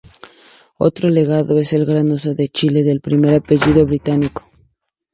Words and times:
Otro 0.79 1.11
legado 1.11 1.59
es 1.59 1.73
el 1.73 1.85
gran 1.85 2.09
uso 2.09 2.33
en 2.35 2.47
Chile 2.47 2.81
del 2.83 3.01
primer 3.01 3.35
apellido 3.35 3.85
británico. 3.85 4.49